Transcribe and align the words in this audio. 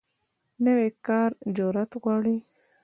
نوی 0.65 0.89
کار 1.07 1.29
جرئت 1.55 1.91
غواړي 2.01 2.37